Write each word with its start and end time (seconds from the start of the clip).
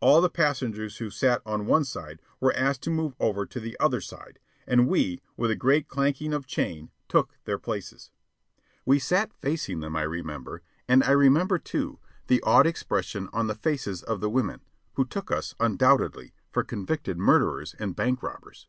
All 0.00 0.22
the 0.22 0.30
passengers 0.30 0.96
who 0.96 1.10
sat 1.10 1.42
on 1.44 1.66
one 1.66 1.84
side 1.84 2.22
were 2.40 2.54
asked 2.54 2.80
to 2.84 2.90
move 2.90 3.12
over 3.20 3.44
to 3.44 3.60
the 3.60 3.78
other 3.78 4.00
side, 4.00 4.38
and 4.66 4.88
we, 4.88 5.20
with 5.36 5.50
a 5.50 5.56
great 5.56 5.88
clanking 5.88 6.32
of 6.32 6.46
chain, 6.46 6.90
took 7.06 7.36
their 7.44 7.58
places. 7.58 8.10
We 8.86 8.98
sat 8.98 9.30
facing 9.34 9.80
them, 9.80 9.94
I 9.94 10.04
remember, 10.04 10.62
and 10.88 11.04
I 11.04 11.10
remember, 11.10 11.58
too, 11.58 11.98
the 12.28 12.42
awed 12.44 12.66
expression 12.66 13.28
on 13.34 13.46
the 13.46 13.54
faces 13.54 14.02
of 14.02 14.22
the 14.22 14.30
women, 14.30 14.62
who 14.94 15.04
took 15.04 15.30
us, 15.30 15.54
undoubtedly, 15.60 16.32
for 16.50 16.64
convicted 16.64 17.18
murderers 17.18 17.74
and 17.78 17.94
bank 17.94 18.22
robbers. 18.22 18.68